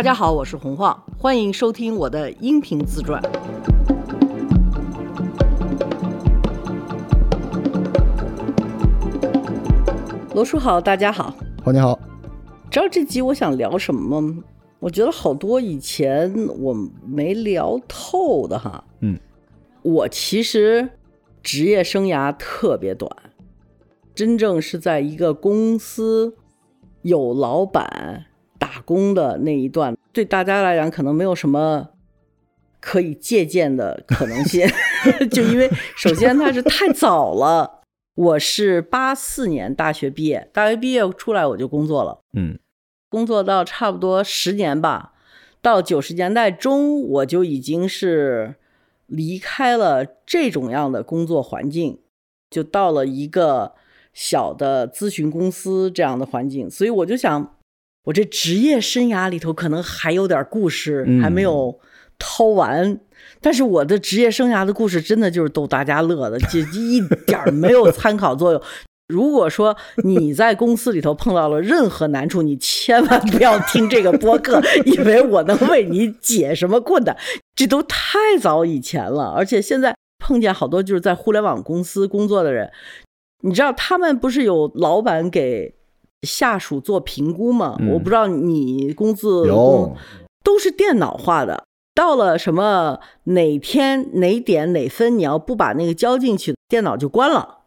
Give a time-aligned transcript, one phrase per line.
[0.00, 3.22] 大家好，我是洪晃，欢迎收听我的音频自传。
[10.34, 12.00] 罗叔好，大家好，黄你好，
[12.70, 14.42] 知道这集我想聊什么吗？
[14.78, 16.74] 我觉得好多以前我
[17.06, 18.82] 没聊透的哈。
[19.00, 19.20] 嗯，
[19.82, 20.88] 我其实
[21.42, 23.14] 职业生涯特别短，
[24.14, 26.34] 真正是在一个公司
[27.02, 28.29] 有老板打
[28.90, 31.90] 工的那一段，对大家来讲可能没有什么
[32.80, 34.66] 可以借鉴的可能性，
[35.30, 37.82] 就因为首先它是太早了。
[38.16, 42.58] 我是八四年大学毕业，大学毕业出来我就工作了，嗯，
[43.08, 45.12] 工作到差不多十年吧，
[45.62, 48.56] 到九十年代中我就已经是
[49.06, 52.00] 离开了这种样的工作环境，
[52.50, 53.74] 就到了一个
[54.12, 57.56] 小的咨询公司这样的环境，所以我就想，
[58.04, 61.78] 我这职业生涯里头可能还有点故事还没有
[62.18, 63.00] 掏完。
[63.40, 68.62] 但是我的职业生涯的故事真的就是逗大家乐的，就一点没有参考作用。
[69.08, 77.16] 如果说你在公司里头碰到了任何难处，你千万不要听这个播客，以为我能为你解什么困难。
[77.56, 82.70] 这都太早以前了，而且现在碰见好多就是在互联网公司工作的人，
[83.42, 85.74] 你知道他们不是有老板给
[86.26, 87.76] 下属做评估嘛？
[87.90, 89.96] 我不知道你工资有
[90.44, 91.64] 都是电脑化的。
[91.94, 97.58] 到了什么哪天哪点哪分，你要不把那个交进去，电脑就关了。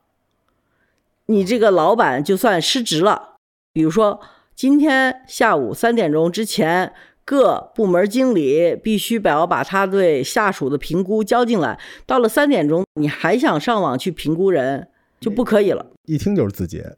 [1.27, 3.35] 你这个老板就算失职了。
[3.71, 4.19] 比如说，
[4.55, 6.93] 今天下午三点钟之前，
[7.25, 11.79] 各部门经理必须要把他对下属的评估交进来。
[12.05, 14.87] 到了三点钟，你还想上网去评估人，
[15.19, 15.87] 就不可以了。
[16.05, 16.95] 一听就是字节，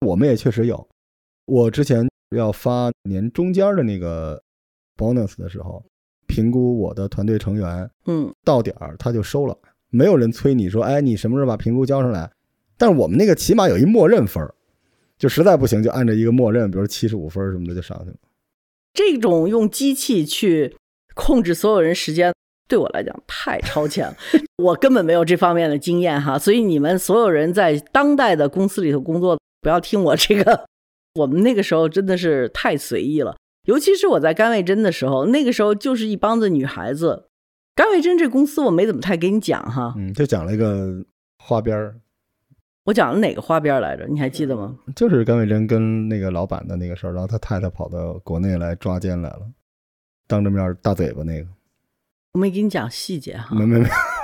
[0.00, 0.88] 我们也确实有。
[1.44, 4.42] 我之前要发年中间的那个
[4.96, 5.84] bonus 的时候。
[6.28, 9.56] 评估我的团队成员，嗯，到点儿他就收了，
[9.90, 12.28] 没有人催你说，哎，你什么时候把评估交上来？
[12.76, 14.52] 但是我们那个起码有一默认分儿，
[15.16, 18.16] 就实在不行就按照一个默认，比如七十五分什么的就上去了。
[18.92, 20.76] 这种用机器去
[21.14, 22.34] 控制所有人时间，
[22.66, 24.16] 对我来讲太超前了，
[24.58, 26.36] 我根本没有这方面的经验哈。
[26.36, 30.68] 所以你们所有人在当代的公司里头工作，不要听我这个，
[31.16, 33.36] 我们那个时候真的是太随意了。
[33.64, 37.26] 尤其是我在甘味珍的时候，那个时候就是一帮子女孩子。
[37.74, 41.04] 甘味珍这公司我没怎么太给你讲哈，嗯，就讲了一个
[41.42, 41.96] 花边儿。
[42.84, 44.06] 我讲了哪个花边来着？
[44.06, 44.76] 你还记得吗？
[44.94, 49.50] 就是甘味珍跟那个老板的那个事儿，然后他太太跑到国内来抓奸来了，
[50.28, 51.48] 当着面大嘴巴那个。
[52.34, 53.56] 我没给你讲细节哈。
[53.56, 53.88] 没没没。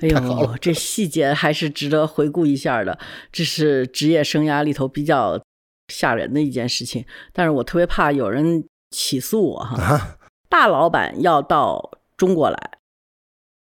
[0.00, 2.98] 哎呦，这细节还是值得回顾一下的。
[3.32, 5.40] 这是职业生涯里头比较。
[5.88, 10.18] 吓人的一件事情，但是我特别怕有人起诉我哈。
[10.48, 12.78] 大老板要到中国来，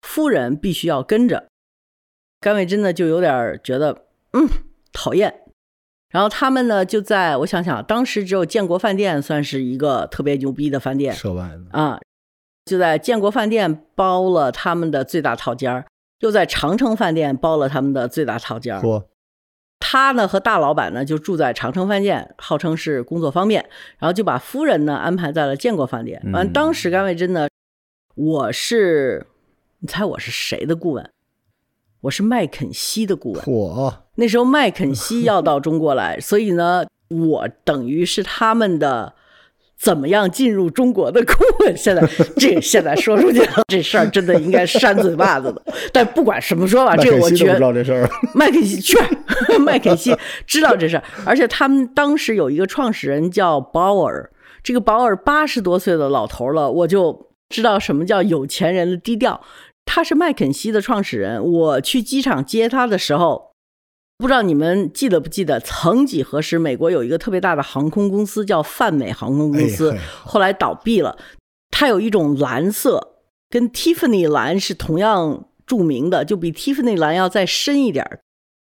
[0.03, 1.49] 夫人必须要跟着。
[2.39, 4.05] 甘伟真的就有点觉得
[4.35, 4.49] 嗯
[4.93, 5.41] 讨厌。
[6.11, 11.99] 然后他们呢就在我想想，当时只有建国饭店算是一个特别牛逼的饭店，涉外的啊，
[12.65, 15.87] 就在建国饭店包了他们的最大套间儿，
[16.23, 19.05] 又在长城饭店包了他们的最大套间儿。
[19.79, 23.69] 他呢和大老板呢就住在长城饭店，号称是工作方便，
[23.99, 26.23] 然后就把夫人呢安排在了建国饭店。
[26.33, 27.49] 完，当时甘伟珍呢，
[28.15, 29.27] 我是，
[29.81, 31.11] 你猜我是谁的顾问？
[32.03, 33.45] 我是麦肯锡的顾问。
[33.47, 39.15] 我那时候麦肯锡要到中国来，所以呢，我等于是他们的。
[39.83, 41.33] 怎么样进入中国的顾
[41.65, 41.77] 问？
[41.77, 42.01] 现在
[42.39, 45.61] 这现在说出去 这事儿真的应该扇嘴巴子的。
[45.93, 47.59] 但不管什么说法，这个我觉得
[48.33, 48.97] 麦肯锡去，
[49.59, 50.17] 麦肯锡
[50.47, 54.31] 知道这事儿，而且他们当时有一个创始人叫保尔，
[54.63, 59.41] 这个保尔八十多岁的老头了，我就知道什么叫有钱人的低调。
[59.85, 63.52] 他是麦肯锡的创始人，我去机场接他的时候。
[64.23, 69.93] 不知道你们记得不记得，曾几何时，美国有一个特别大的航空公司叫泛美航空公司，
[70.25, 71.19] 后来倒闭了。
[71.73, 73.17] 它有一种蓝色，
[73.51, 78.21] 跟 Tiffany 蓝是同样著名的，就比 Tiffany 蓝要再深一点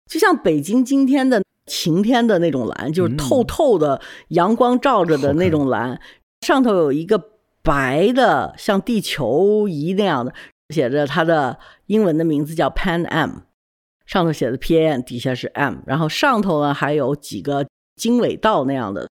[0.10, 4.00] 就像北京今天的晴天的那种蓝，就是透透的
[4.30, 6.00] 阳光照着的那种蓝，
[6.48, 7.22] 上头有一个
[7.62, 10.34] 白的像地球仪那样的，
[10.70, 13.42] 写着它的英文的名字叫 Pan Am。
[14.12, 17.66] 上头写的 P A N，底下是 M，然后上头呢还有几个
[17.96, 19.10] 经纬道那样的，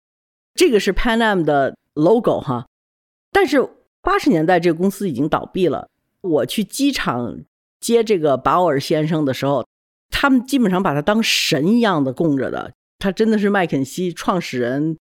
[0.54, 2.66] 这个是 Pan Am 的 logo 哈。
[3.32, 3.66] 但是
[4.02, 5.88] 八十年代这个公司已经倒闭了。
[6.20, 7.40] 我去机场
[7.80, 9.66] 接这个保尔先生的时候，
[10.10, 12.74] 他们基本上把他当神一样的供着的。
[12.98, 14.98] 他真的是麦肯锡创始人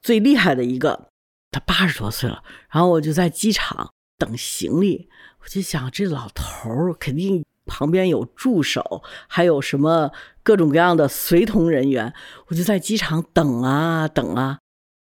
[0.00, 1.08] 最厉害的一个。
[1.50, 2.42] 他八十多岁了。
[2.70, 5.10] 然后我就在机场等行李，
[5.42, 10.10] 我就想这老头儿肯定旁边有助手，还有什么
[10.42, 12.12] 各种各样的随同人员，
[12.48, 14.58] 我就在机场等啊等啊。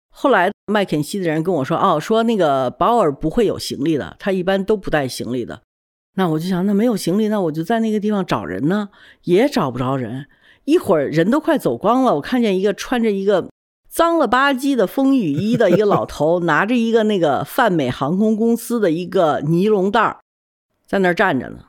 [0.10, 5.62] 后来麦肯锡的人跟我说：“哦，说那个保尔不会有行李的，他一般都不带行李的。”
[6.18, 8.90] 那我就想，那没有行李，那我就在那个地方找人呢，
[9.24, 10.28] 也找不着人。
[10.64, 13.50] 一会儿人都快走光了，我看见一个穿着一个
[13.90, 20.20] 脏了吧唧的风雨衣的一个老头， 拿着一个那个泛美航空公司的一个尼龙袋儿，
[20.88, 21.60] 在那儿站着呢。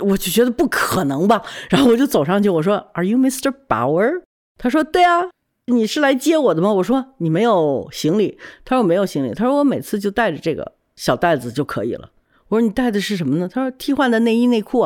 [0.00, 3.52] 我就觉得不可能吧，然后我就走上去，我说：“Are you Mr.
[3.68, 4.22] Bauer？”
[4.58, 5.22] 他说：“对啊，
[5.66, 12.10] 你是来接我的吗？”我说：“你没有行李。”他说：“我没有行李。”他说：“我每次就带着这个小袋子就可以了。”
[12.48, 14.80] 我说：“你带的是什么呢？”他说：“替换的内衣内裤。”。”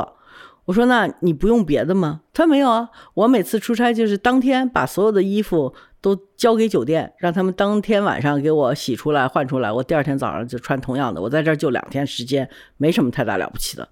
[0.66, 11.22] 我说：“那你不用别的吗？”他说没有啊，我每次出差就是当天把所有的衣服都交给酒店，让他们当天晚上给我洗出来换出来，我第二天早上就穿同样的。
[11.22, 13.88] 我在这儿就两天时间，没什么太大了不起的。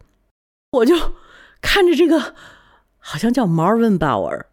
[0.72, 0.94] 我就
[1.60, 2.34] 看着这个，
[2.98, 4.44] 好像叫 Marvin Bauer，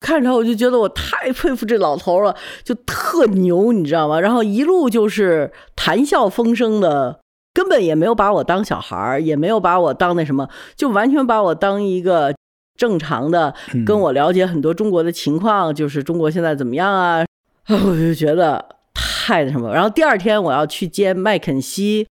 [0.00, 4.20] 看着他我就觉得我太佩服这老头了，就特牛，你知道吗？
[4.20, 7.20] 然后一路就是谈笑风生的。
[7.54, 12.32] 根本也没有把我当小孩儿，也没有把我当那什么，就完全把我当一个
[12.76, 13.52] 正常的，
[13.84, 17.24] 跟我了解很多中国的情况，就是中国现在怎么样啊？
[17.66, 18.64] 我就觉得
[18.94, 19.74] 太那什么。
[19.74, 22.06] 然后第二天我要去接麦肯锡，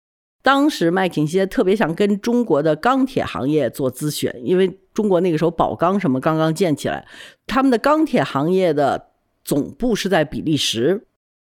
[0.48, 7.06] 当时麦肯锡特别想跟中国的钢铁行业做咨询，因为中国那个时候宝钢什么刚刚建起来，
[7.46, 9.10] 他们的钢铁行业的
[9.44, 11.08] 总部是在比利时，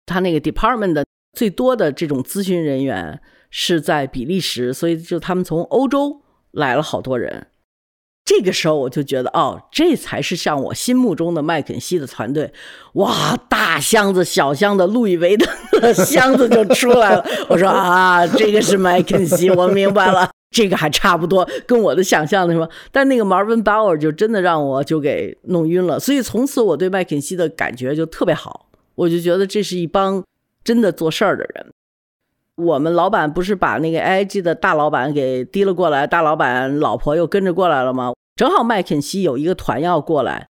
[0.06, 3.22] 他那个 department 的最多的这种咨询人员。
[3.54, 6.22] 是在比利时，所以就他们从欧洲
[6.52, 7.48] 来了好多人。
[8.24, 12.54] 这个时候我就觉得，哦，这才是像我心目中的麦肯锡的团队。
[12.94, 13.36] 哇，
[13.72, 15.48] 大箱子、小箱子、路易威登
[15.80, 17.26] 的箱子就出来了。
[17.48, 20.30] 我说啊，这个是麦肯锡，我明白了。
[20.50, 22.68] 这个还差不多，跟我的想象的什么？
[22.92, 25.98] 但那个 Marvin Bauer 就真的让我就给弄晕了。
[25.98, 30.22] 所以从此我对麦肯锡的感觉就特别好，我就觉得这是一帮
[30.66, 31.68] 真的做事儿的人。
[32.58, 38.12] 我们老板不是把那个 AIG 的大老板给提了过来，大老板老婆又跟着过来了吗？
[38.36, 40.50] 正好麦肯锡有一个团要过来，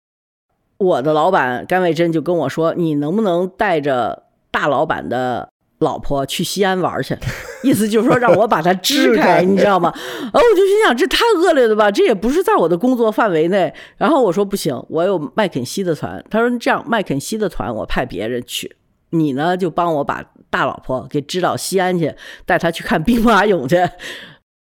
[0.85, 5.49] 我的老板甘伟珍就跟我说：“你能不能带着大老板的
[5.79, 7.17] 老婆去西安玩去？
[7.65, 9.93] ”意思就是说让我把他支开，你知道吗？
[9.95, 11.91] 然后我就心想，这太恶劣了吧？
[11.91, 13.73] 这也不是在我的工作范围内。
[13.97, 16.23] 然后我说不行，我有麦肯锡的团。
[16.31, 18.77] 他说这样，麦肯锡的团我派别人去，
[19.11, 20.25] 你呢就帮我把。
[20.51, 22.15] 大老婆给支到西安去，
[22.47, 23.77] 带她去看兵马俑去，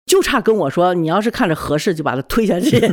[0.06, 2.80] 就差跟我说，你要是看着合适，就把他推下去。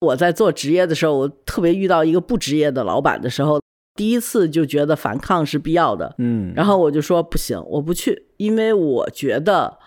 [0.00, 3.60] 我在做职业的时候，我特别遇到一个不职业的老板的时候，
[3.94, 6.14] 第一次就觉得反抗是必要的。
[6.18, 9.78] 嗯，然后我就说不行，我不去，因为我觉得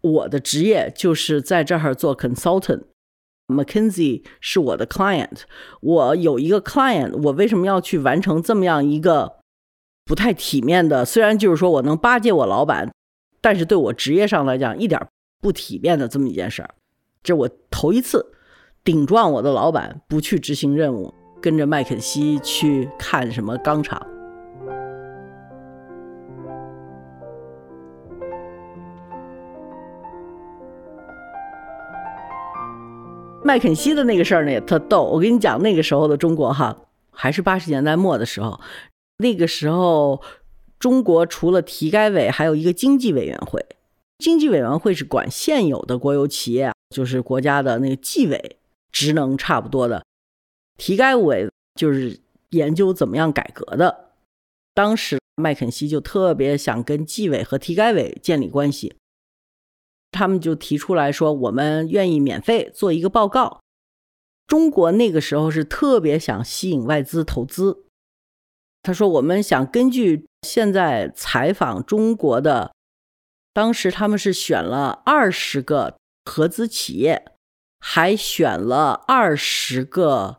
[0.00, 5.42] 我的职业就是在这儿做 consultant，McKinsey 是我的 client，
[5.80, 9.36] 我有一个 client，我为什么要去完成这么样一个？
[10.04, 12.92] 不太体面的，虽然就是说我能巴结我老板，
[13.40, 15.00] 但是对我职业上来讲一点
[15.40, 16.74] 不体面的这么一件事儿，
[17.22, 18.32] 这我头一次
[18.84, 24.04] 顶撞我的老板，不去执行任务，跟着麦肯锡去看什么钢厂。
[33.44, 36.76] 麦肯锡的那个事儿呢也特逗，我跟你讲，那个时候的中国哈，
[37.12, 38.58] 还是八十年代末的时候。
[39.18, 40.20] 那个时候，
[40.80, 43.64] 中国除了体改委，还有一个经济委员会。
[44.18, 48.56] 经济委员会是管现有的国有企业，就是国家的那个纪委
[48.92, 50.04] 职能差不多的。
[50.76, 52.20] 体改委就是
[52.50, 54.12] 研究怎么样改革的。
[54.74, 58.94] 当时麦肯锡就特别想跟纪委和体改委建立关系，
[60.10, 63.60] 他们就提出来说，我们愿意免费做一个报告。
[64.46, 67.84] 中国那个时候是特别想吸引外资投资。
[68.82, 72.74] 他说：“我们想根据现在采访中国的，
[73.54, 77.32] 当时他们是选了二十个合资企业，
[77.84, 80.38] 还选了二十个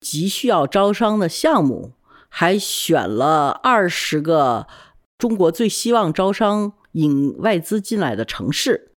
[0.00, 1.92] 急需要招商的项目，
[2.30, 4.66] 还选了二十个
[5.18, 8.92] 中国最希望招商引外资进来的城市，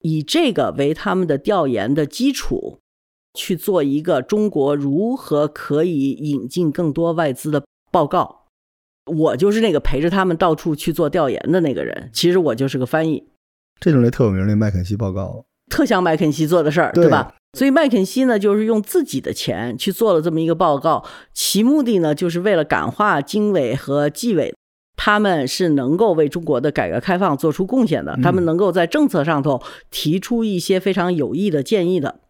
[0.00, 2.80] 以这个为他们的调研的基础，
[3.32, 8.44] 去做一个中国如何可以引进更多外资的。”报告，
[9.06, 12.10] 我就是那个陪着他们到处去做调研的那个人。
[12.12, 13.28] 其实我就是个翻译。
[13.80, 15.46] 这种类特有名的麦肯锡报告，
[15.76, 17.06] 特像麦肯锡做的事儿，对。
[17.10, 17.34] 吧？
[17.52, 21.04] 所以麦肯锡呢，就是用自己的钱去做了这么一个报告，
[21.34, 24.54] 其目的呢，就是为了感化经委和纪委
[24.96, 32.20] 他们是能够为中国的改革开放做出贡献的，他们能够在政策上头提出一些非常有益的建议的。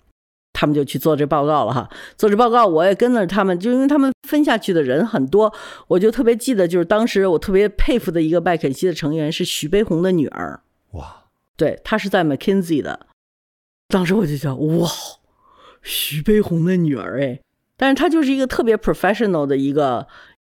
[0.52, 5.52] 他们就去做这报告了哈，做这报告我也跟着他们，就因为他们分下去的人很多，
[5.88, 10.60] 我就特别记得，就是当时我特别佩服的一个麦肯锡的成员是徐悲鸿的女儿，
[10.92, 11.24] 哇，
[11.56, 13.00] 对，她是在 McKinsey 的，
[13.88, 14.88] 当时我就想，哇，
[15.82, 17.40] 徐悲鸿的女儿哎，
[17.76, 20.06] 但是她就是一个特别 professional 的一个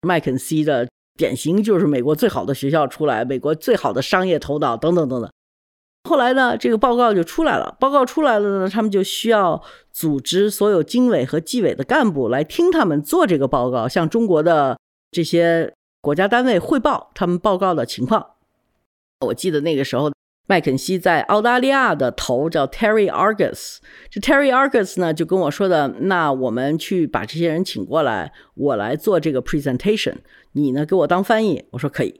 [0.01, 5.31] 麦肯锡的典型，就是美国最好的学校出来，美国最好的商业头脑等等等等。
[6.05, 7.75] 后来呢，这个报告就出来了。
[7.79, 14.79] 报告出来了呢，他们就需要组织所有经委和纪委的干部来听他们做这个报告，向中国的
[15.11, 15.71] 这些
[16.01, 18.25] 国家单位汇报他们报告的情况。
[19.27, 20.09] 我记得那个时候，
[20.49, 23.77] 麦肯锡在澳大利亚的头叫 Terry Argus，
[24.09, 30.15] 这 Terry Argus 呢就跟我说的，那我们去把这些人请过来，我来做这个 presentation，
[30.53, 31.65] 你呢给我当翻译。
[31.73, 32.19] 我说可以。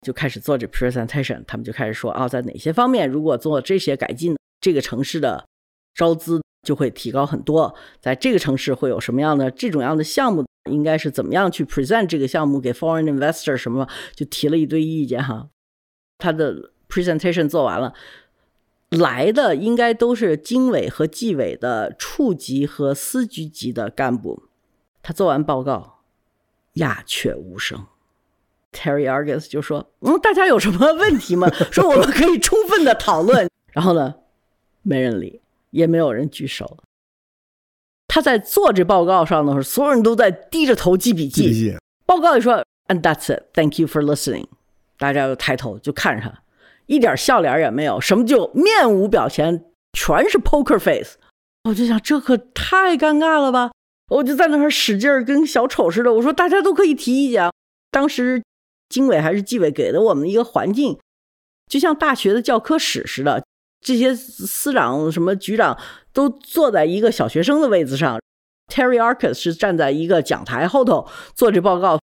[0.00, 5.44] 就开始做这 presentation，他们就开始说啊，在哪些方面如果做这些改进，这个城市的
[5.94, 7.74] 招资就会提高很多。
[8.00, 15.50] 在这个城市会有什么样的这种样的项目，应该是怎么样去 present 这个项目给 foreign investor 什么，就提了一堆意见哈。
[16.16, 17.94] 他的 presentation 做完了，
[18.90, 24.44] 来的应该都是经委和纪委的处级和司局级的干部。
[25.02, 26.00] 他做完报告，
[26.74, 27.86] 鸦雀无声。
[28.72, 31.48] Terry Argus 就说：“嗯，大家有什么问题吗？
[31.72, 33.48] 说我们可以充分的讨论。
[33.72, 34.16] 然后呢，
[34.82, 35.40] 没人理，
[35.70, 36.76] 也没有人举手。
[38.06, 41.76] 他在做这报告上的时候，所有人都在低着头记笔记。
[42.04, 43.44] 报告一说：‘And that's it.
[43.54, 44.46] Thank you for listening.’
[44.98, 46.42] 大家就抬头就看着他，
[46.88, 51.16] 一点笑脸也没有，什么就面无表情，全是 poker face。
[51.68, 53.70] 我就想，这可太尴尬了吧！
[54.10, 56.12] 我就在那儿使劲儿，跟小丑似的。
[56.12, 57.48] 我说，大家都可以提意见。
[57.92, 58.42] 当时。
[58.90, 60.98] 经委还是纪委给的我们一个环境，
[61.70, 63.44] 就像大学的教科室似的。
[63.84, 65.78] 这些司长、什么局长
[66.10, 68.18] 都坐在一个小学生的位子上
[68.72, 72.00] ，Terry Arcus 是站在一个讲台后头做这报告。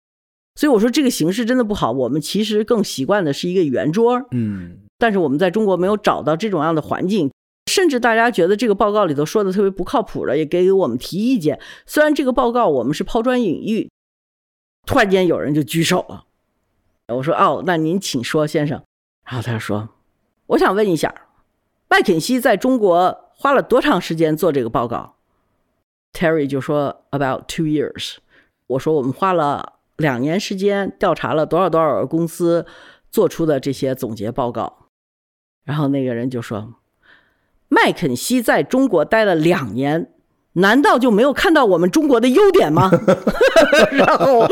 [0.55, 1.91] 所以我说这个形式真的不好。
[1.91, 4.79] 我们其实更习惯的是一个圆桌，嗯。
[4.97, 7.29] 但是我们在中国没有找到这种样的环境，
[7.69, 11.59] 甚至大家觉得这个报告里头说的特别不靠谱的，也给我们提意见。
[11.85, 13.89] 虽然这个报告我们是抛砖引玉，
[14.85, 16.23] 突然间有人就举手了。
[17.09, 18.81] 我说哦，那您请说，先生。
[19.25, 19.89] 然后他说
[20.47, 21.13] ：“我想问一下，
[21.89, 25.17] 麦肯锡在中国花了多长时间做这个报告
[26.13, 28.15] ？”Terry 就说：“About two years。”
[28.67, 32.65] 我说：“我们花了两年时间调查了多少多少个公司
[33.11, 34.89] 做出的这些总结报告。”
[35.65, 36.75] 然后那个人就说
[37.69, 40.11] ：“麦肯锡在中国待了两年。”
[40.57, 42.89] 难道就没有看到我们中国的优点吗？
[43.91, 44.47] 然后我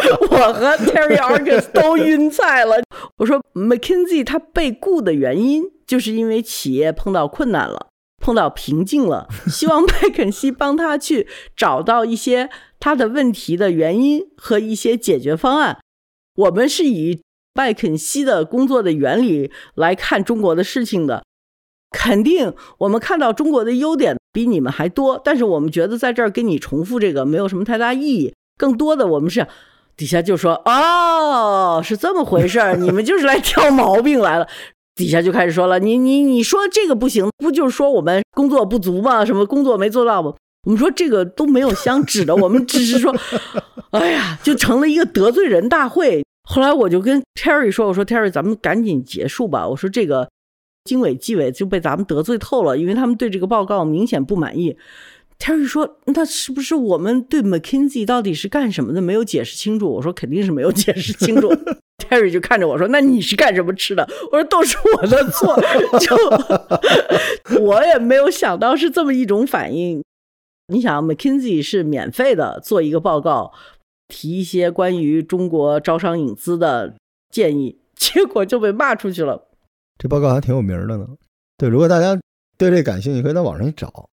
[0.53, 2.75] 和 Terry Argus 都晕菜了。
[3.15, 7.87] 我说，McKinsey 他被雇的原因，就是因为企业碰到困难了，
[8.23, 11.27] 碰到瓶颈了， 希望麦肯锡帮他去
[11.57, 12.49] 找到一些
[12.79, 15.79] 他的问题的原因和一些解决方案。
[16.35, 17.21] 我们是以
[17.53, 21.23] 麦肯锡的工作的原理来看中国的事情的。
[21.91, 28.33] 肯定，我们看到中国的优点比你们还多，但是我们觉得在这儿跟你重复这个没有什么太大意义。
[28.57, 29.45] 更多的，我们是
[29.95, 34.47] 底下就说：“哦，是这么回事儿，你们就是来挑毛病来了。”
[34.95, 39.25] 底下就开始说了：“你你你说这个不行，不就是说我们工作不足吗？
[39.25, 40.33] 什么工作没做到吗？”
[40.65, 43.13] 我们说这个都没有相指的，我们只是说，
[43.91, 46.23] 哎呀，就成了一个得罪人大会。
[46.49, 50.29] 后来我就跟 Terry 说：“我说 Terry，咱们赶紧结束吧。”我说这个。
[50.85, 54.75] 经委、纪委就被咱们得罪透了，因为他们对这个报告明显不满意。
[55.39, 61.47] Terry 说：“那是不是我们对 McKinsey 到底是干什么的没有解释清楚？”我说：“肯定是没有解释清楚。
[61.97, 65.55] ”Terry 就看着我说：“那你是干什么吃的？”我说：“都是我的错。
[65.99, 70.03] ”就我也没有想到是这么一种反应。
[70.67, 73.53] 你想，McKinsey 是免费的，做一个报告，
[74.07, 76.95] 提一些关于中国招商引资的
[77.29, 79.49] 建议，结果就被骂出去了。
[79.97, 81.07] 这报告还挺有名的呢。
[81.57, 82.19] 对，如果大家
[82.57, 84.09] 对这感兴趣，可以在网上去找。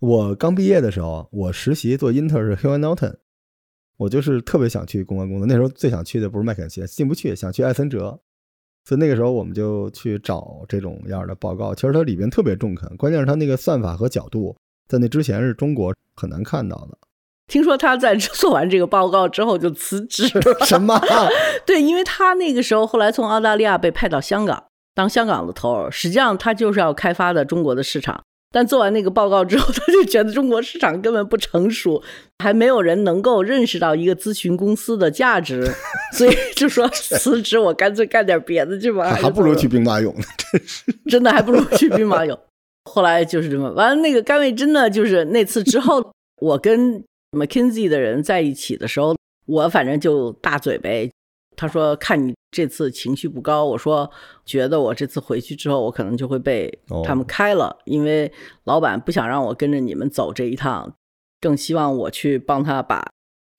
[0.00, 3.14] 我刚毕业的时候，我实习做 inter 是 Hill and Norton，
[4.02, 5.46] 我就是特别想去公关公司。
[5.46, 8.18] 那时候最想去的不是麦肯锡，进不去，想去艾森哲。
[8.84, 11.72] 所以那个时候我们就去找这种样的报告。
[11.74, 14.56] 其实它里边特别中肯，关键是它那个算法和角度，
[14.88, 16.98] 在那之前是中国很难看到的。
[17.46, 20.58] 听说他在 做完这个报告之后就辞职了。
[20.66, 21.00] 什么？
[21.64, 24.64] 对，因为他那个时候后来从澳大利亚被派到香港。
[24.94, 28.24] 当香港的头，实际上他就是要开发的中国的市场。
[28.52, 32.00] 但做完那个报告之后，他就觉得中国市场根本不成熟，
[32.38, 35.66] 还没有人能够认识到一个咨询公司的价值，
[36.12, 39.14] 所以 就说辞职，我干脆干点别的去吧。
[39.14, 42.38] 还不如去兵马俑呢，真是真的还不如去兵马俑。
[42.90, 44.02] 后来就是这么完了。
[44.02, 49.16] 那个甘伟真呢，就是那次之后，我跟 McKinsey 的人在一起的时候，
[49.46, 51.10] 我反正就大嘴呗。
[51.62, 54.10] 他说：“看你这次情绪不高。”我说
[54.44, 58.32] ：“觉得我这次回去之后，我可能就会被他们开了，因为
[58.64, 60.92] 老板不想让我跟着你们走这一趟，
[61.40, 63.08] 更希望我去帮他把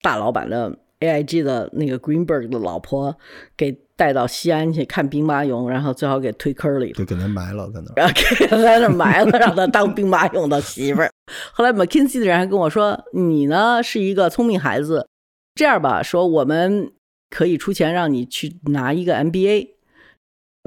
[0.02, 3.16] 大老板的 AIG 的那个 Greenberg 的老婆
[3.56, 11.10] 给带到西安去看兵马俑，然后最好给推坑里，就给他埋了在那，然后给他在那埋了，让他当兵马俑的媳妇儿。
[11.54, 15.08] 后来 McKinsey 的人还跟我说：‘你呢是一个聪明孩子，
[15.54, 16.92] 这样吧，说我们。’”
[17.34, 19.70] 可以出钱让你去拿一个 MBA，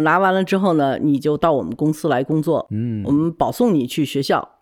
[0.03, 2.67] 拿完了之后呢，你就到我们公司来工作。
[2.71, 4.59] 嗯，我们保送你去学校。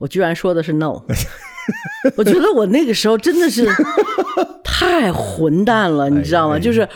[0.00, 1.04] 我居然说的是 no。
[2.18, 3.64] 我觉得我那个时候真的是
[4.76, 6.58] 太混蛋了，你知道吗？
[6.58, 6.86] 就是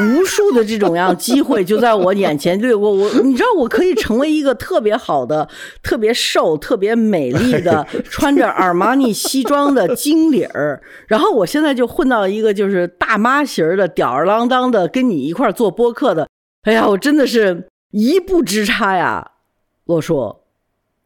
[0.00, 2.90] 无数的这种样机会就在我眼前掠过。
[2.90, 5.48] 我你知道，我可以成为一个特别好的、
[5.80, 10.82] 特别瘦、特别美丽的、穿着阿玛尼西装的经理儿。
[11.06, 16.28] 然后我现在就混到一个就是大妈型的、吊儿郎当的，跟你一块做播客的。
[16.62, 19.30] 哎呀，我真的是一步之差呀！
[19.84, 20.34] 罗叔，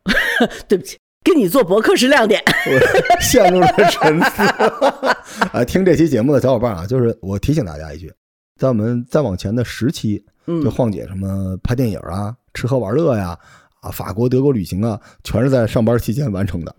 [0.66, 0.96] 对不起。
[1.24, 2.42] 跟你做博客是亮点，
[3.20, 4.42] 陷入了沉思。
[5.52, 8.12] 啊，听这期节目的小伙伴啊，就是我提醒大家一句，
[8.60, 10.22] 在我们再往前的十期，
[10.62, 13.38] 就晃姐什么拍电影啊、吃喝玩乐呀、
[13.80, 16.74] 啊法国、德国旅行啊，全是在上班期间完成的。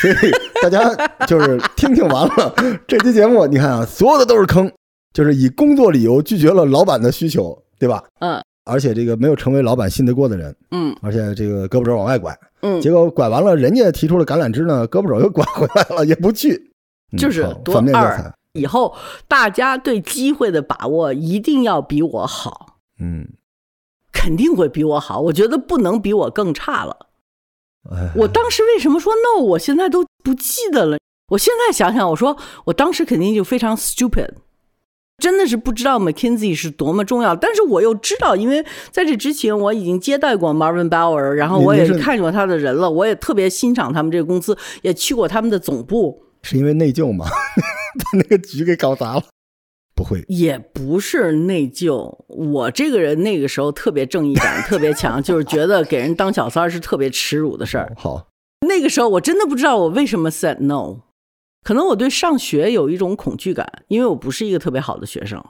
[0.00, 0.14] 所以
[0.62, 0.94] 大家
[1.26, 2.54] 就是听听完了
[2.88, 4.70] 这期节目，你看啊，所有的都是坑，
[5.12, 8.02] 就是以工作理由拒绝了老板的需求，对吧？
[8.20, 8.42] 嗯。
[8.64, 10.94] 而且这个没有成为老板信得过的人，嗯。
[11.02, 12.36] 而且这个胳膊肘往外拐。
[12.62, 16.72] 嗯，结果拐完了，人家提出了橄榄枝呢，胳膊肘又拐回来了，也不去，
[17.18, 18.34] 就是多二。
[18.54, 18.94] 以后
[19.28, 23.26] 大家对机会的把握一定要比我好，嗯，
[24.12, 25.20] 肯定会比我好。
[25.20, 27.08] 我觉得不能比我更差了。
[28.14, 29.42] 我当时为什么说 no？
[29.42, 30.98] 我现在都不记得了。
[31.30, 34.28] 我现在想想，我说我当时肯定就非常 stupid。
[35.22, 46.24] 真的是不知道 McKinsey 是多么重要，但是我又知道，因为在这之前我已经接待过 Marvin Bauer，然后我也看过他的人了，我也特别欣赏他们这个公司，也去过他们的总部。
[46.42, 47.26] 是因为内疚吗？
[47.96, 49.22] 把那个局给搞砸了？
[49.94, 52.12] 不会，也不是内疚。
[52.26, 57.92] 我这个人那个时候特别正义感 特别强，就是觉得给人当小三是特别耻辱的事儿。
[57.96, 58.26] 好，
[58.66, 61.02] 那个时候我真的不知道我为什么 said no。
[61.62, 65.40] 可能我对上学有一种恐惧感，因为我不是一个特别好的学生，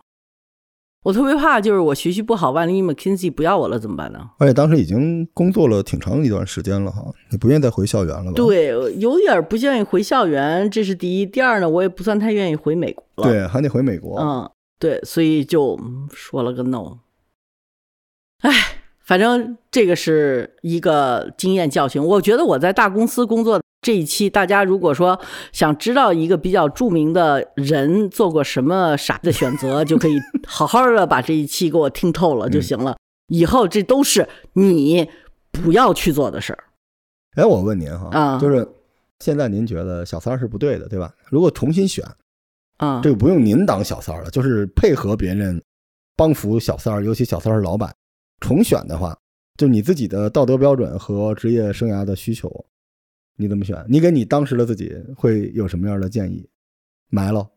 [1.04, 4.30] 我特别怕就是我学习不好，万一 McKinsey 不要我了怎么办呢？
[4.38, 8.32] 而且当时已经工作了挺长一段时间了哈，你不愿意再回校园了吧？
[8.36, 8.66] 对，
[8.98, 11.24] 有点不愿意回校园，这是第一。
[11.24, 13.32] 第二呢，我也不算太愿意回美国了。
[13.32, 14.20] 对，还得回美国。
[14.20, 15.80] 嗯，对，所以就
[16.12, 16.98] 说了个 no。
[18.42, 18.50] 哎，
[19.00, 22.04] 反正这个是一个经验教训。
[22.04, 23.58] 我觉得我在大公司工作。
[23.82, 32.96] 这一期大家如果说想知道一个比较著名的人做过什么傻的选择，就可以 好好的把这一期给我听透了就行了。
[33.26, 35.08] 以后这都是你
[35.50, 36.64] 不要去做的事儿。
[37.34, 38.66] 哎，我问您哈，就是
[39.18, 41.12] 现在您觉得小三是不对的，对吧？
[41.28, 42.06] 如果重新选，
[42.76, 45.60] 啊，这个不用您当小三儿了，就是配合别人
[46.16, 47.92] 帮扶小三儿，尤其小三是老板，
[48.38, 49.16] 重选的话，
[49.56, 52.64] 就你自己的道德标准和职业生涯的需求。
[53.36, 53.84] 你怎么选？
[53.88, 56.48] 你给你当时的自己会有什么样的建议？
[57.08, 57.48] 埋了。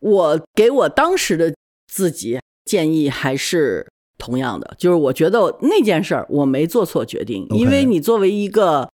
[0.00, 1.54] 我给我当时的
[1.86, 8.88] 自己建议还是同样的，就是我觉得那件事儿我没做错决定，因为你作为一个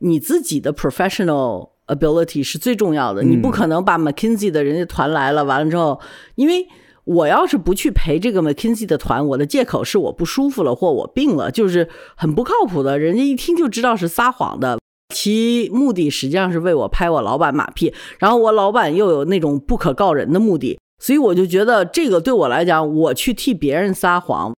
[0.00, 6.00] 你自己的 professional ability 是最重要的，你不可能把 McKinsey 的人家团来了，完了之后，
[6.34, 6.66] 因为
[7.04, 14.78] 我要是不去陪这个 McKinsey 的团，我的借口是我不舒服了或我病了，就是很不靠谱的，人家一听就知道是撒谎的。
[15.12, 24.54] 其目的实际上是为我拍我老板马屁，然后我老板又有那种不可告人的目的，所以我就觉得这个对我来讲，我去替别人撒谎，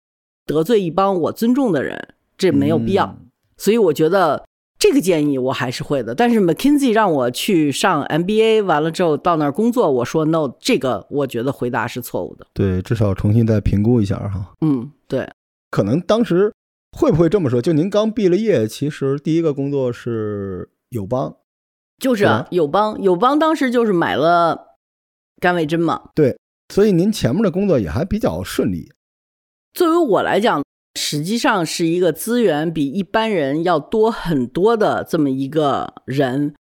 [0.46, 3.16] 得罪一帮我尊重的人，这没有必要。
[3.56, 4.44] 所以我觉得
[4.78, 6.14] 这个建议我还是会的。
[6.14, 12.46] 但是 McKinsey 让我去上 MBA，完了之后到那儿工作，我说 no，这个我觉得回答是错误的。
[12.52, 14.52] 对，至少重新再评估一下哈。
[14.60, 15.28] 嗯，对，
[15.70, 16.52] 可能当时。
[16.92, 17.60] 会不会这么说？
[17.60, 21.36] 就您刚毕了业，其实第一个工作是友邦，
[21.98, 23.00] 就是啊友邦。
[23.02, 24.76] 友邦当时就是买了
[25.40, 26.10] 甘味珍嘛。
[26.14, 28.92] 对，所以您前面的工作也还比较顺利。
[29.72, 30.62] 作为我来讲，
[30.94, 36.54] 实际上是一个资源比一般人要多很多的这么一个人。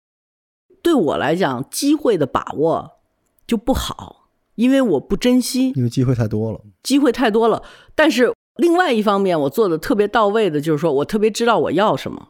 [0.81, 2.99] 对我来讲，机会的把握
[3.45, 7.61] 就不好，因为我不珍惜，因为机会太多了，机会太多了。
[7.93, 12.29] 但是另外一方面，我做的特别到位的就是说我特别知道我要什么，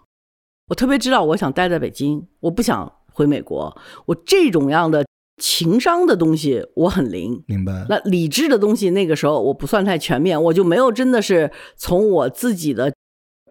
[0.70, 3.76] 我特别知道我想待在北京，我不想回美国。
[4.06, 5.06] 我这种样的
[5.42, 7.86] 情商的东西我很灵，明白？
[7.90, 12.94] 那理智的东西那个时候我不算太全面，我就没有真的是从我自己的。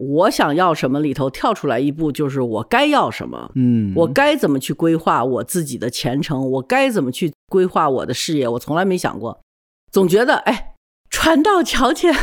[0.03, 9.43] 我想要什么里头跳出来一步，就是我该要什么，嗯，我该怎么去规划我自己的前程，我该怎么去规划我的事业，我从来没想过，
[9.93, 10.77] 总觉得哎，
[11.11, 12.15] 船到桥前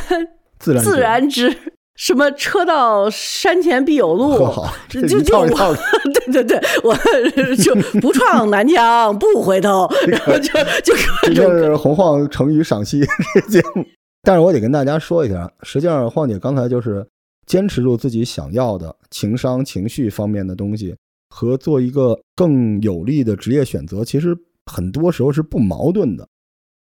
[0.60, 1.56] 自然自然直，
[1.96, 5.48] 什么车到山前必有路， 好，就就我，
[6.14, 6.96] 对对对，我
[7.64, 10.52] 就不撞南墙不回头，然后就
[10.84, 13.02] 就各种是洪晃成语赏析
[13.50, 13.86] 节目，
[14.24, 17.06] 但是我得跟大家说一下，实际上晃姐刚才就是。
[17.46, 20.94] 坚持住自己想要的情商、情绪方面的东西，
[21.30, 24.36] 和做一个更有利的职业选择，其实
[24.70, 26.28] 很多时候是不矛盾的。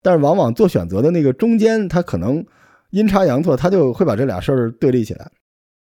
[0.03, 2.45] 但是往往做选择的那个中间，他可能
[2.91, 5.29] 阴差阳错，他就会把这俩事儿对立起来。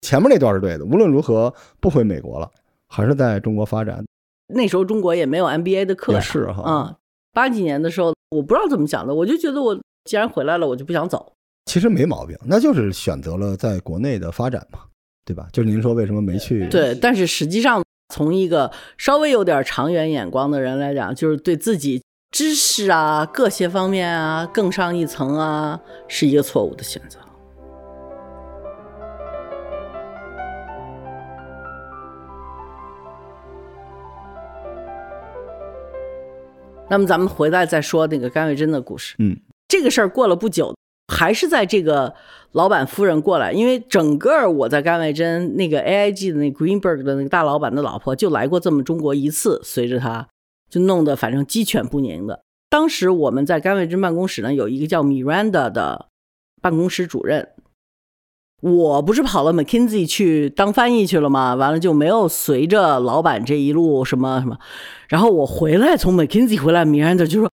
[0.01, 2.49] 前面那段是对的，无论如何不回美国了，
[2.87, 4.05] 还是在中国发展。
[4.53, 6.63] 那时候中国也没有 MBA 的课，是哈。
[6.65, 6.95] 嗯，
[7.33, 11.33] 八几年的时候，我不知道怎么想的，我就觉得我既然回来了，我就不想走。
[11.65, 14.79] 其实没毛病，那就是选择了在国内的发展嘛，
[15.25, 15.47] 对吧？
[15.51, 16.67] 就是您说为什么没去？
[16.69, 27.19] 对，但是实际上从一个稍微有点长远眼光的人来讲，就是对自己知识啊各些方面啊更上一层啊，是一个错误的选择。
[36.89, 39.15] 那么咱们回来再说那个甘伟珍的故事。
[39.19, 39.37] 嗯，
[39.67, 40.75] 这个事儿过了不久。
[41.09, 42.13] 还是在这个
[42.51, 50.27] 老板夫人过来，因为整个我在甘外珍那个 AIG 的那 Greenberg 的那个大老板的老婆就来过这么中国一次，随着他
[50.69, 52.43] 就弄得反正鸡犬不宁的。
[52.69, 56.07] 当时我们在甘外珍办公室呢，有一个叫 Miranda 的
[56.61, 57.49] 办公室主任，
[58.61, 61.55] 我不是跑了 McKinsey 去当翻译去了吗？
[61.55, 64.59] 完了就没有随着老板这一路什么什么，
[65.07, 67.49] 然后我回来从 McKinsey 回来，Miranda 就说：“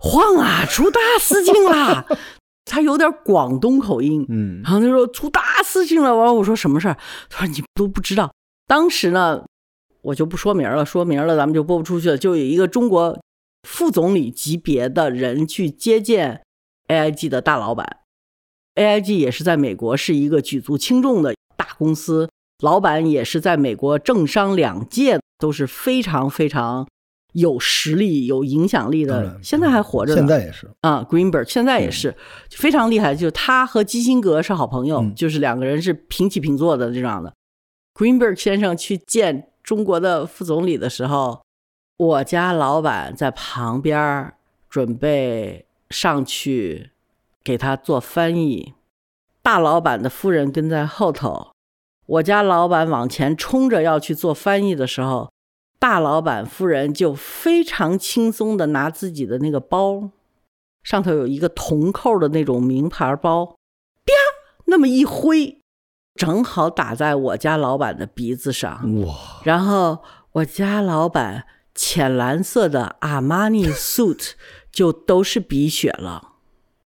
[0.00, 2.06] 晃啊，出大事情啦！”
[2.64, 6.16] 他有点广东口音，嗯，然后他说出大事情了。
[6.16, 6.96] 完了，我说什么事儿？
[7.28, 8.32] 他说你都不知道。
[8.66, 9.44] 当时呢，
[10.04, 12.16] 我就不说名了，说名了咱们就播不出去了。
[12.16, 13.20] 就有一个中国
[13.68, 16.42] 副总理级别的人去接见
[16.88, 17.98] AIG 的大老板
[18.74, 22.28] ，AIG 也是在美国是一个举足轻重的大公司，
[22.62, 26.86] 老板也是在美国政商两界都是非常非常。
[27.32, 30.14] 有实力、有影响力的，现在还活着。
[30.14, 32.14] 现在也是啊，Greenberg 现在也是
[32.48, 33.12] 非常厉害。
[33.12, 37.34] 就是他和基辛格是好朋友，就是两个人是平起平坐的这样的。
[37.92, 41.42] Greenberg 先生去见中国的副总理的时候，
[41.96, 44.32] 我家老板在旁边
[44.68, 46.90] 准备上去
[47.42, 48.74] 给他做翻译，
[49.42, 51.52] 大老板的夫人跟在后头。
[52.06, 55.32] 我家老板往前冲着要去做翻译的时候。
[55.76, 60.08] 大老板夫人就非常轻松的拿自己的那个包，
[60.82, 63.44] 上头有一个铜扣的那种名牌包，
[64.06, 64.14] 啪，
[64.64, 65.60] 那么一挥，
[66.14, 68.80] 正好打在我家老板的鼻子上。
[69.02, 69.14] 哇！
[69.42, 74.32] 然后我家老板浅蓝色的阿玛尼 suit
[74.70, 76.32] 就都是鼻血了。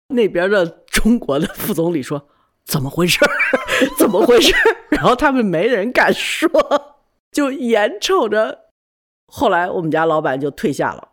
[0.10, 2.28] 那边的中国的副总理说
[2.66, 3.20] ：“怎么回事？
[3.98, 4.54] 怎么回事？”
[4.90, 6.50] 然后他们没人敢说，
[7.32, 8.66] 就眼瞅着。
[9.28, 11.08] 后来我们家老板就退下了，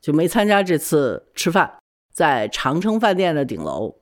[0.00, 1.78] 就没参加这次吃饭，
[2.14, 3.96] 在长城饭店的顶楼。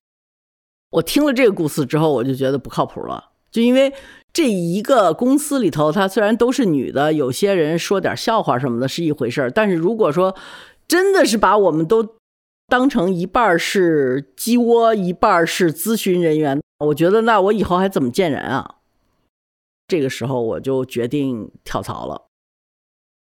[0.97, 3.33] 我听了这个故事之后，我就觉得不靠谱了。
[3.51, 3.93] 就因为
[4.33, 10.35] 这一个公司里头，她虽然都是女的，有些人说点笑话什么的是一回事儿，但是如果说
[10.89, 12.17] 真的是把我们都
[12.67, 18.77] 当成一半是鸡窝，一半是咨询人员，我觉得那我以后还怎么见人啊？
[19.87, 22.27] 这个时候我就决定跳槽了。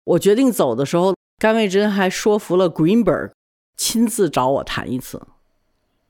[0.04, 3.30] 我决定走的时候，甘卫珍还说服了 Greenberg
[3.74, 5.22] 亲自找我谈一次。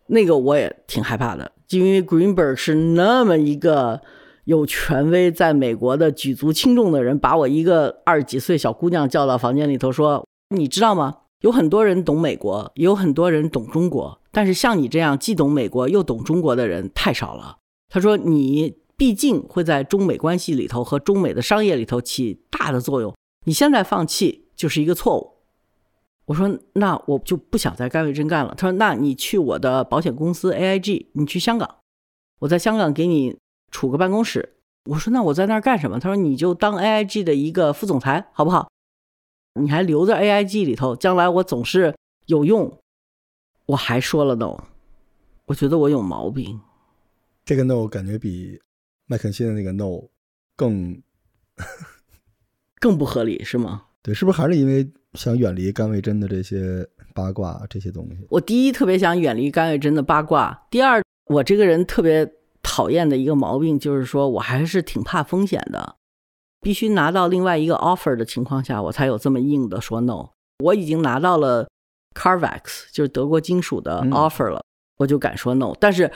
[0.07, 4.01] 那个我也挺害怕的，因为 Greenberg 是那么一个
[4.45, 11.19] 有权威、在美国的举足轻重的人，把我一个二十几岁小姑娘叫到房间里头说：“你知道吗？
[11.41, 17.59] 有很多人懂美国，也有很多人懂中国，但是像你这样既懂美国又懂中国的人太少了。”
[17.93, 23.15] 他说：“你毕竟会在中美关系里头和中美的商业里头起大的作用。”
[23.47, 25.34] 你现在放弃就是一个错误。
[26.27, 28.55] 我说那我就不想在盖瑞真干了。
[28.57, 31.77] 他说那你去我的保险公司 AIG，你去香港。
[32.41, 33.39] 我在香港给你
[33.71, 34.57] 处个办公室。
[34.87, 35.99] 我说那我在那儿干什么？
[35.99, 38.69] 他说你就当 AIG 的一个副总裁，好不好？
[39.61, 41.95] 你还留在 AIG 里头，将来我总是
[42.27, 42.79] 有用。
[43.67, 44.59] 我还说了 no，
[45.47, 46.61] 我觉得我有毛病。
[47.47, 48.61] 这个 no 感觉比
[49.07, 50.09] 麦肯锡的那个 no
[50.57, 51.03] 更
[52.79, 53.85] 更不合理，是吗？
[54.03, 58.27] 对，是不是还是因为想远离甘味真的这些八卦这些东西？
[58.31, 62.31] 我第一特别想远离甘味真的八卦，第二我这个人特别
[62.63, 65.97] 讨厌的一个毛病就是说我还是挺怕风险的，
[66.61, 70.31] 必须拿到另外一个 offer 的情况下，我才有这么硬的说 no。
[70.63, 71.69] 我已经拿到了
[72.15, 74.63] Carvax，就是德国金属的 offer 了，
[74.99, 75.73] 我就敢说 no。
[75.79, 76.11] 但是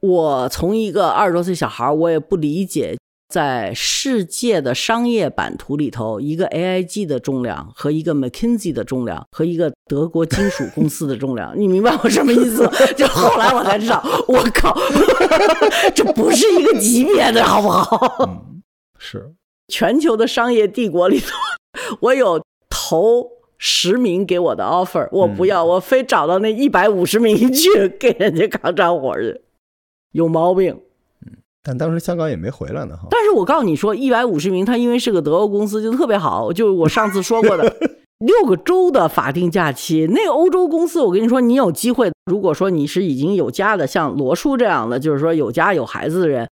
[0.00, 2.96] 我从一个二十多岁小孩，我也不理解。
[3.32, 12.70] 在世界的商业版图里头，一个 AIG 的重量和一个 McKinsey 的重量和一个德国金属公司的重量，你明白我什么意思吗？
[12.94, 14.76] 就后来我才知道，我靠，
[15.96, 18.44] 这不是一个级别的，好不好？
[18.98, 19.32] 是
[19.68, 21.28] 全球的商业帝国里头，
[22.02, 29.40] 我有头十名给我的 offer，我不要，我非找到那一百五十名去给人家扛长活去，
[30.10, 30.78] 有毛病。
[31.62, 33.06] 但当时香港也没回来呢，哈。
[33.10, 36.52] 但是我告诉你说，一百五十名，他因为是个德国公司，就特别好。
[36.52, 37.76] 就我上次说过的，
[38.18, 40.08] 六个州的法定假期。
[40.08, 46.48] 那个欧洲公司，我跟你说，你有机会，如果说你是已经有家的，像罗叔这样的，就是说有家有孩子的人，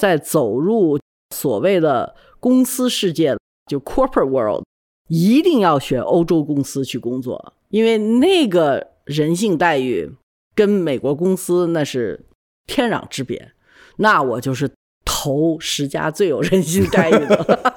[0.00, 0.98] 在走入
[1.34, 3.36] 所谓的公司世界，
[3.70, 4.64] 就 corporate world，
[5.08, 10.10] 一定要选欧洲公司去工作，因为那个人性待遇
[10.54, 12.24] 跟美国公司那是
[12.66, 13.50] 天壤之别。
[13.96, 14.70] 那我就是
[15.04, 17.74] 头十家最有人性待遇的，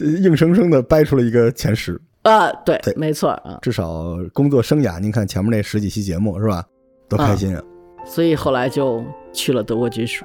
[0.22, 2.50] 硬生生的掰出了一个前十 啊！
[2.64, 3.58] 对对，没错啊。
[3.62, 6.64] 至少工作生涯，您看前面那十几期节目是吧？
[7.08, 7.62] 多开心啊！
[8.06, 10.24] 所以后来就去了德国军属。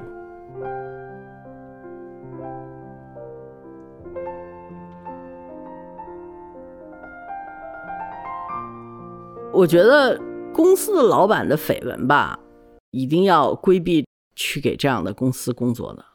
[9.51, 10.17] 我觉得
[10.53, 12.39] 公司的老板的绯闻吧，
[12.91, 14.05] 一定要规避。
[14.39, 16.05] 去给这样的公司工作的，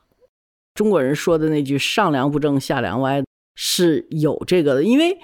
[0.74, 3.22] 中国人说的那句“上梁不正下梁歪”
[3.54, 5.18] 是有这个的，因为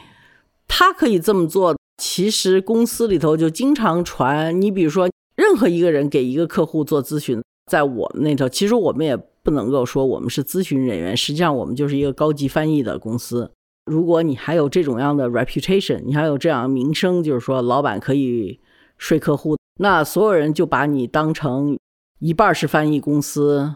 [0.69, 1.75] 他可以这么做。
[1.97, 13.51] 其实公司里头就经常传，你比如说任何一个人给一个客户做咨询，在我们那头，其实我们也不能够说我们是咨询人员，实际上我们就是一个高级翻译的公司。
[13.87, 18.61] 如果你还有这种样的 reputation，你还有这样名声，就是说老板可以
[18.99, 21.79] 睡客户，那所有人就把你当成。
[22.21, 23.75] 一半是翻译公司，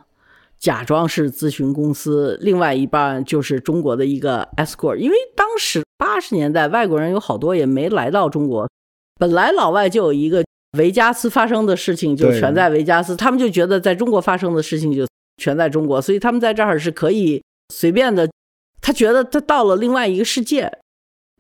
[0.58, 4.96] 假装是咨询公司，另外一半就是中国的一个 escort。
[4.96, 8.68] 因为当时八十年代，外国人有好多也没来到中国，
[9.18, 10.44] 本来老外就有一个
[10.78, 15.06] 维加斯发生的事情就全在维加斯，他们就觉得在中国发生的事情就
[15.38, 18.28] 全在中国，所以他们在这儿是可以随便的。
[18.80, 20.70] 他觉得他到了另外一个世界，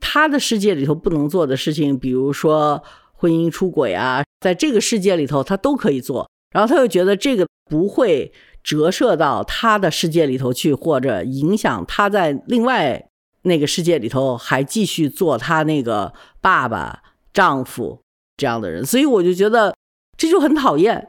[0.00, 6.26] 他的世界里头不能做的事情，比如说婚姻出轨啊，在这个世界里头他都可以做。
[6.54, 13.08] 然后他又觉得这个不会折射到他的世界里头去，或者影响他在另外
[13.42, 18.00] 那个世界里头还继续做他那个爸爸、丈夫
[18.36, 19.74] 这样的人，所以我就觉得
[20.16, 21.08] 这就很讨厌。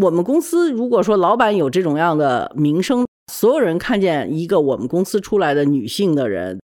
[0.00, 6.60] 我们公司如果说老板有这种样的名声，所有人看见一个我们公司出来的女性的人，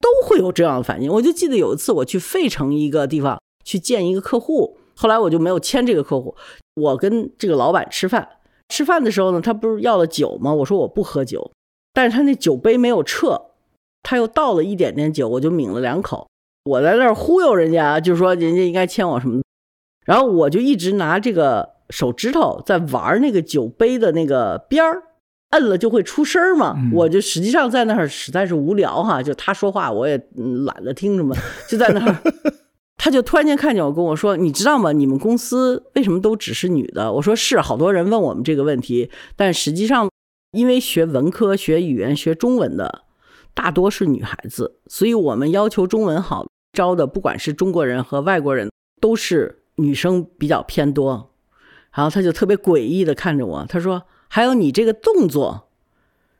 [0.00, 1.10] 都会有这样的反应。
[1.10, 4.76] 我就记得有一次我去费城一个地方去见一个客户。
[4.94, 6.34] 后来我就没有签这个客户。
[6.74, 8.26] 我跟这个老板吃饭，
[8.68, 10.54] 吃饭的时候呢，他不是要了酒吗？
[10.54, 11.50] 我说我不喝酒，
[11.92, 13.40] 但是他那酒杯没有撤，
[14.02, 16.26] 他又倒了一点点酒，我就抿了两口。
[16.64, 19.42] 我在那儿忽悠人家，就说人家应该签我什么，
[20.06, 25.02] 然后我就一直拿这个手指头在玩那个酒杯的那个边儿，
[25.50, 26.76] 摁了就会出声嘛。
[26.94, 30.16] 我就实际上在那儿实在是无聊哈，就他说话我也
[30.64, 31.34] 懒得听什么，
[31.68, 32.16] 就在那儿。
[33.02, 34.92] 他就突然间看见我，跟我说：“你知道吗？
[34.92, 40.10] 你们公司为什么都只是女的？”我说：“是，好多人问我们这个问题，但实际上，
[40.52, 43.04] 因为学文科、学语言、学中文的
[43.54, 51.30] 大多是女孩子，所以我们要求中文好招的，不管是中国人和外国人，都是女生比较偏多。”
[51.96, 55.68] 然后他就特别诡异的看着我，他说：“还有你这个动作，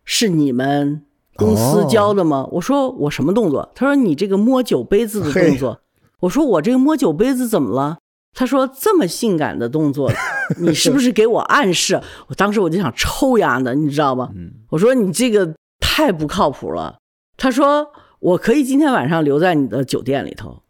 [0.04, 5.80] 是你们公司教的吗？”我说：“我什么动作？”他说：“你这个摸酒杯子的动作。”
[6.20, 7.98] 我说我这个摸酒杯子怎么了？
[8.32, 10.10] 他说这么性感的动作，
[10.60, 12.00] 你是不是给我暗示？
[12.28, 14.30] 我当时我就想抽丫的，你知道吗？
[14.70, 16.98] 我说你这个太不靠谱了。
[17.36, 20.62] 他说我可以今天晚上留在你的酒店里头，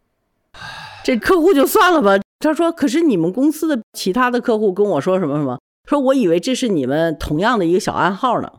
[1.03, 2.19] 这客户就算了吧。
[2.39, 8.51] 他说可是你们公司的其他的客户跟我说什么什么，说我以为这是你们同样的一个小暗号呢，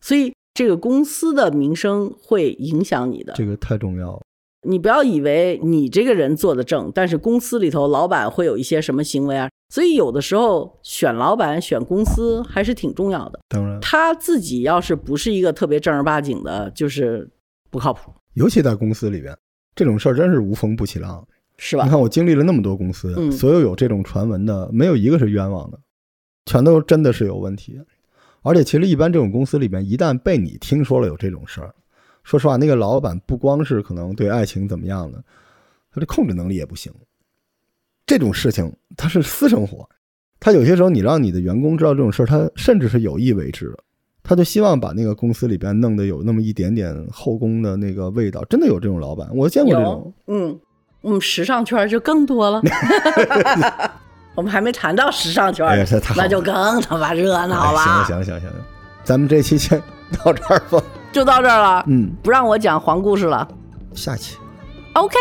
[0.00, 3.32] 所以这个公司的名声会影响你的。
[3.34, 4.20] 这个太重要了。
[4.62, 9.48] 你不要以为你这个人做的正，但是公司里头老板会有一些什么行为啊？
[9.70, 13.40] 所以有的时候选老板、选公司还是挺重要的。
[13.48, 17.30] 当然，他自己要是不是一个特别正儿八经的，就是
[17.70, 19.36] 不靠谱，尤其在公司里边，
[19.74, 21.84] 这种事儿真是无风不起浪，是吧？
[21.84, 25.78] 你看我经历了那么多公司，嗯所有有这种传闻的，没有一个是冤枉的，
[26.46, 27.80] 全都真的是有问题。
[28.42, 31.74] 而且其实一般这种公司里边，一旦被你听说了有这种事儿，
[32.30, 35.20] 说实话，那个老板不光是可能对爱情怎么样的，
[35.92, 36.92] 他的控制能力也不行。
[38.06, 39.88] 这种事情他是私生活，
[40.38, 43.78] 他有些时候你让你的员工知道这种事儿，他甚至是有意为之的，
[44.22, 48.44] 他就希望把那个公司里边弄得有那么一点点后宫的那个味道。
[48.44, 50.32] 真的有这种老板，我见过这种有，。
[50.32, 50.60] 嗯，
[51.00, 52.62] 我们时尚圈就更多了。
[54.36, 55.66] 我们还没谈到时尚圈
[56.16, 57.80] 那就更他妈热闹了。
[57.80, 58.64] 哎行了行了行了行了，
[59.02, 59.82] 咱们这期先
[60.22, 60.80] 到这儿吧。
[61.12, 61.84] 就到这儿了。
[61.88, 63.46] 嗯，不让我讲黄故事了。
[63.94, 64.36] 下期
[64.94, 65.16] OK，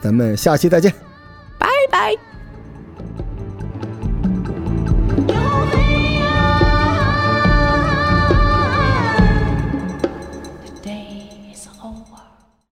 [0.00, 0.92] 咱们下期再见。
[1.58, 2.27] 拜拜。